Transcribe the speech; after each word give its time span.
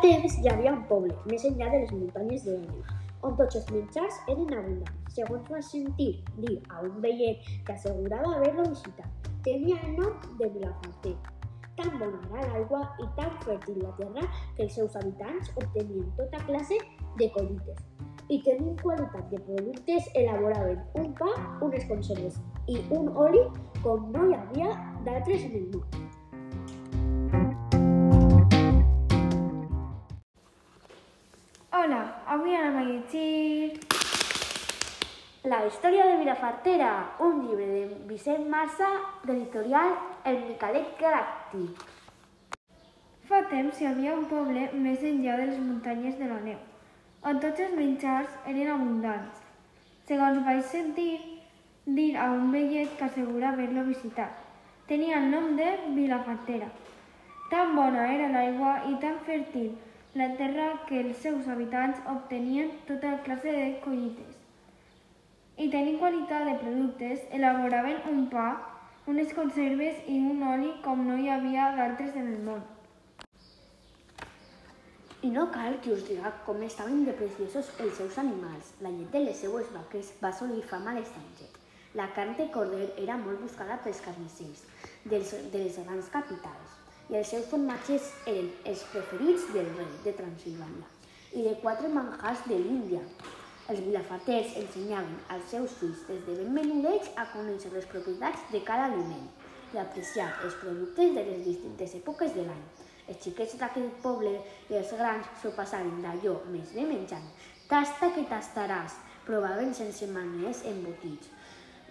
temps 0.00 0.36
hi 0.40 0.48
havia 0.48 0.72
un 0.72 0.82
poble, 0.88 1.14
més 1.28 1.42
enllà 1.44 1.68
de 1.72 1.82
les 1.82 1.90
muntanyes 1.92 2.44
de 2.46 2.54
l'Àneu, 2.56 2.84
on 3.26 3.34
tots 3.36 3.58
els 3.58 3.66
menjars 3.74 4.20
eren 4.32 4.54
abundants. 4.56 5.16
Segons 5.16 5.50
va 5.52 5.60
sentir 5.66 6.08
dir 6.38 6.54
a 6.72 6.80
un 6.86 6.96
vellet 7.04 7.50
que 7.66 7.74
assegurava 7.74 8.32
haver-lo 8.38 8.64
visitat, 8.70 9.28
tenia 9.44 9.76
el 9.84 9.98
nom 9.98 10.16
de 10.38 10.48
Vilafarter. 10.54 11.14
Tan 11.76 11.92
bona 12.00 12.20
era 12.30 12.48
l'aigua 12.54 12.80
i 13.04 13.08
tan 13.18 13.36
fèrtil 13.44 13.80
la 13.82 13.92
terra 13.98 14.26
que 14.56 14.66
els 14.66 14.76
seus 14.78 14.96
habitants 15.00 15.52
obtenien 15.56 16.08
tota 16.18 16.42
classe 16.48 16.80
de 17.20 17.28
collites. 17.36 17.80
I 18.30 18.38
tenint 18.46 18.76
qualitat 18.80 19.32
de 19.32 19.40
productes 19.48 20.08
elaboraven 20.14 20.80
un 21.02 21.10
pa, 21.18 21.32
unes 21.66 21.88
conserves 21.90 22.38
i 22.68 22.78
un 22.96 23.10
oli 23.26 23.42
com 23.82 24.08
no 24.14 24.28
hi 24.28 24.38
havia 24.38 24.72
d'altres 25.08 25.48
en 25.50 25.60
el 25.64 25.68
món. 25.74 26.09
Hola, 31.72 32.00
avui 32.26 32.50
anem 32.58 32.76
a 32.76 32.82
llegir 32.82 33.78
La 35.46 35.60
història 35.68 36.02
de 36.08 36.16
Vilafartera, 36.18 36.88
un 37.22 37.36
llibre 37.44 37.66
de 37.70 37.82
Vicent 38.08 38.48
Massa, 38.50 38.88
de 39.22 39.36
l'editorial 39.36 39.92
El 40.26 40.40
Micalet 40.48 40.88
Galàctic. 40.98 41.84
Fa 43.28 43.38
temps 43.52 43.78
hi 43.78 43.86
havia 43.86 44.16
un 44.18 44.24
poble 44.32 44.64
més 44.86 45.04
enllà 45.10 45.36
de 45.38 45.44
les 45.52 45.60
muntanyes 45.68 46.16
de 46.18 46.30
la 46.32 46.40
neu, 46.48 46.56
on 47.22 47.38
tots 47.44 47.62
els 47.66 47.76
menjars 47.78 48.34
eren 48.54 48.72
abundants. 48.72 49.44
Segons 50.10 50.40
vaig 50.48 50.64
sentir 50.72 51.12
dir 52.00 52.08
a 52.16 52.32
un 52.32 52.50
vellet 52.56 52.96
que 52.98 53.06
assegura 53.06 53.52
haver-lo 53.52 53.86
visitat. 53.92 54.42
Tenia 54.90 55.22
el 55.22 55.30
nom 55.36 55.54
de 55.62 55.70
Vilafartera. 56.00 56.72
Tan 57.54 57.76
bona 57.78 58.08
era 58.16 58.32
l'aigua 58.34 58.74
i 58.90 58.98
tan 59.06 59.22
fèrtil 59.30 59.70
la 60.14 60.36
terra 60.36 60.84
que 60.88 61.00
els 61.00 61.18
seus 61.22 61.46
habitants 61.46 62.00
obtenien 62.12 62.72
tota 62.86 63.12
classe 63.22 63.52
de 63.54 63.66
collites. 63.84 64.38
I 65.56 65.68
tenint 65.70 66.00
qualitat 66.00 66.48
de 66.48 66.56
productes, 66.58 67.22
elaboraven 67.36 68.00
un 68.10 68.24
pa, 68.32 68.48
unes 69.06 69.30
conserves 69.36 70.00
i 70.10 70.16
un 70.32 70.42
oli 70.42 70.72
com 70.82 71.04
no 71.06 71.18
hi 71.18 71.30
havia 71.30 71.68
d'altres 71.76 72.18
en 72.18 72.32
el 72.32 72.42
món. 72.48 72.66
I 75.22 75.30
no 75.30 75.46
cal 75.54 75.78
que 75.84 75.94
us 75.94 76.02
diga 76.08 76.34
com 76.46 76.62
estaven 76.66 77.04
de 77.06 77.14
preciosos 77.14 77.70
els 77.78 77.94
seus 78.02 78.18
animals. 78.18 78.74
La 78.80 78.90
llet 78.90 79.14
de 79.14 79.24
les 79.28 79.38
seues 79.44 79.70
vaques 79.76 80.14
va 80.22 80.32
assolir 80.34 80.64
fama 80.66 80.90
a 80.90 80.98
l'estranger. 80.98 81.50
La 81.94 82.10
carn 82.16 82.34
de 82.38 82.50
corder 82.50 82.88
era 82.98 83.18
molt 83.20 83.42
buscada 83.46 83.78
pels 83.84 84.02
carnissers 84.02 84.66
de 85.04 85.22
les 85.22 85.82
grans 85.84 86.10
capitals 86.10 86.80
i 87.10 87.18
els 87.18 87.30
seus 87.32 87.46
formatges 87.50 88.08
eren 88.30 88.48
els 88.70 88.82
preferits 88.92 89.48
del 89.54 89.68
rei 89.74 89.92
de 90.04 90.12
Transilvània 90.14 90.86
i 91.34 91.42
de 91.46 91.54
quatre 91.62 91.90
manjars 91.90 92.42
de 92.46 92.58
l'Índia. 92.58 93.00
Els 93.70 93.82
vilafaters 93.86 94.54
ensenyaven 94.58 95.16
als 95.34 95.50
seus 95.50 95.74
fills 95.78 96.04
des 96.08 96.22
de 96.26 96.36
ben 96.38 96.54
menudets 96.54 97.10
a 97.22 97.26
conèixer 97.34 97.70
les 97.74 97.86
propietats 97.90 98.46
de 98.54 98.62
cada 98.66 98.86
aliment 98.90 99.26
i 99.74 99.78
apreciar 99.82 100.30
els 100.44 100.56
productes 100.62 101.14
de 101.18 101.26
les 101.28 101.44
distintes 101.46 101.94
èpoques 101.98 102.34
de 102.34 102.46
l'any. 102.46 102.64
Els 103.10 103.22
xiquets 103.26 103.58
d'aquell 103.58 103.90
poble 104.02 104.36
i 104.70 104.78
els 104.78 104.94
grans 104.98 105.30
s'ho 105.42 105.54
passaren 105.58 106.02
d'allò 106.02 106.36
més 106.50 106.74
bé 106.74 106.86
menjant. 106.86 107.26
Tasta 107.70 108.10
que 108.14 108.26
tastaràs, 108.30 108.98
provaven 109.26 109.74
sense 109.74 110.06
manies 110.10 110.64
embotits, 110.66 111.30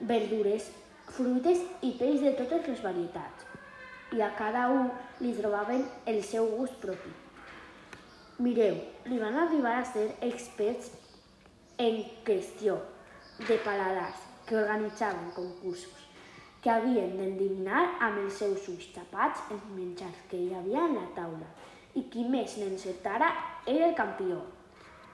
verdures, 0.00 0.70
fruites 1.14 1.62
i 1.82 1.94
peix 1.98 2.22
de 2.22 2.34
totes 2.38 2.66
les 2.70 2.82
varietats. 2.86 3.57
I 4.16 4.22
a 4.24 4.30
cada 4.38 4.68
un 4.72 4.90
li 5.20 5.34
trobaven 5.36 5.84
el 6.06 6.22
seu 6.24 6.48
gust 6.56 6.78
propi. 6.80 7.12
Mireu, 8.38 8.78
li 9.10 9.18
van 9.20 9.36
arribar 9.36 9.78
a 9.78 9.86
ser 9.86 10.08
experts 10.24 10.92
en 11.78 12.02
qüestió 12.24 12.78
de 13.44 13.58
paladars 13.64 14.22
que 14.46 14.56
organitzaven 14.56 15.32
concursos 15.36 16.08
que 16.62 16.70
havien 16.70 17.12
d'endevinar 17.18 17.82
amb 18.02 18.22
els 18.24 18.38
seus 18.40 18.64
ulls 18.72 18.88
tapats 18.94 19.44
els 19.54 19.66
menjars 19.76 20.24
que 20.30 20.40
hi 20.40 20.54
havia 20.54 20.86
en 20.88 20.96
la 20.98 21.06
taula 21.16 21.50
i 21.98 22.02
qui 22.12 22.24
més 22.26 22.56
n'encertara 22.58 23.28
era 23.66 23.86
el 23.88 23.94
campió. 23.98 24.40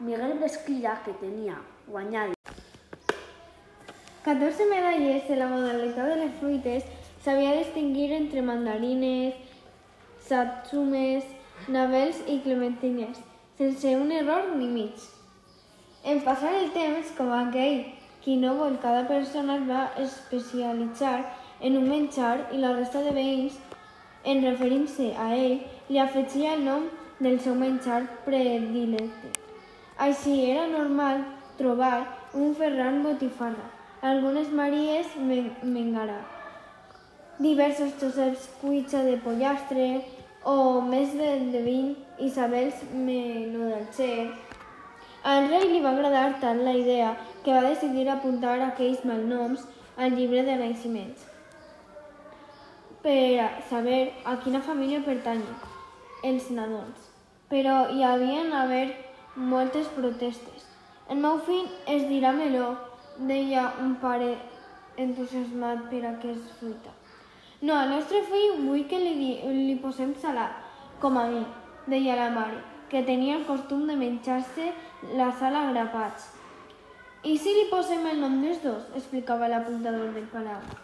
Miguel 0.01 0.39
Besquilla, 0.41 0.97
que 1.05 1.13
tenia 1.21 1.59
guanyat 1.87 2.33
14 4.25 4.67
medalles 4.71 5.29
de 5.29 5.37
la 5.37 5.51
modalitat 5.53 6.09
de 6.11 6.17
les 6.23 6.37
fruites 6.41 6.89
sabia 7.25 7.57
distingir 7.57 8.13
entre 8.13 8.43
mandarines, 8.43 9.35
satsumes, 10.21 11.25
navels 11.69 12.19
i 12.29 12.41
clementines, 12.45 13.21
sense 13.57 13.97
un 13.97 14.13
error 14.13 14.51
ni 14.57 14.69
mig. 14.69 15.07
En 16.05 16.21
passar 16.21 16.53
el 16.59 16.69
temps, 16.75 17.15
com 17.17 17.33
aquell 17.33 17.87
qui 18.25 18.37
no 18.37 18.53
vol, 18.59 18.77
cada 18.83 19.07
persona 19.09 19.57
es 19.57 19.65
va 19.71 19.85
especialitzar 20.05 21.17
en 21.61 21.79
un 21.81 21.89
menjar 21.89 22.51
i 22.53 22.61
la 22.61 22.75
resta 22.77 23.01
de 23.07 23.17
veïns, 23.17 23.57
en 24.25 24.45
referint-se 24.45 25.09
a 25.17 25.31
ell, 25.37 25.59
li 25.89 26.01
afegia 26.05 26.53
el 26.59 26.69
nom 26.69 26.87
del 27.25 27.41
seu 27.41 27.57
menjar 27.57 28.03
predilecte. 28.29 29.33
Així 29.97 30.39
era 30.51 30.69
normal 30.69 31.25
trobar 31.57 31.97
un 32.35 32.55
Ferran 32.59 33.03
Botifana, 33.05 33.69
algunes 34.13 34.53
Maries 34.53 35.17
Mengarà, 35.25 36.21
diversos 37.39 37.95
Joseps 38.01 38.49
Cuitxa 38.61 39.03
de 39.03 39.17
Pollastre 39.19 40.05
o 40.45 40.81
més 40.81 41.15
de, 41.19 41.31
de 41.51 41.63
20 41.65 42.25
Isabels 42.27 42.83
Menudalcer. 42.93 44.31
Al 45.25 45.49
rei 45.49 45.67
li 45.73 45.81
va 45.83 45.91
agradar 45.97 46.39
tant 46.41 46.61
la 46.63 46.75
idea 46.79 47.15
que 47.43 47.53
va 47.53 47.65
decidir 47.67 48.09
apuntar 48.09 48.59
aquells 48.63 49.03
malnoms 49.09 49.65
al 49.97 50.15
llibre 50.15 50.45
de 50.47 50.59
naixements 50.61 51.31
per 53.05 53.51
saber 53.69 54.15
a 54.25 54.37
quina 54.45 54.63
família 54.65 55.03
pertanyen 55.05 55.59
els 56.25 56.49
nadons. 56.57 57.11
Però 57.51 57.91
hi 57.93 58.03
havien 58.03 58.53
haver 58.57 58.87
moltes 59.37 59.91
protestes. 59.97 60.65
El 61.11 61.21
meu 61.21 61.41
fill 61.45 61.67
es 61.91 62.07
dirà 62.09 62.33
meló, 62.33 62.75
deia 63.19 63.73
un 63.85 63.97
pare 64.01 64.35
entusiasmat 64.97 65.89
per 65.91 66.05
aquesta 66.15 66.61
fruita. 66.61 66.95
No, 67.65 67.77
al 67.81 67.89
nostre 67.95 68.19
fill 68.29 68.59
vull 68.67 68.83
que 68.91 68.99
li, 69.01 69.13
li 69.49 69.77
posem 69.81 70.11
salat, 70.21 70.59
com 71.01 71.17
a 71.17 71.23
mi, 71.31 71.41
deia 71.89 72.19
la 72.19 72.27
mare, 72.35 72.59
que 72.91 73.01
tenia 73.09 73.39
el 73.39 73.47
costum 73.49 73.87
de 73.89 73.97
menjar-se 73.97 74.67
la 75.17 75.31
sal 75.41 75.57
a 75.57 75.63
grapats. 75.71 76.29
I 77.25 77.39
si 77.41 77.57
li 77.57 77.69
posem 77.71 78.05
el 78.11 78.21
nom 78.21 78.37
dels 78.43 78.61
dos? 78.61 78.91
explicava 79.01 79.49
l'apuntador 79.49 80.13
del 80.13 80.29
palau. 80.35 80.84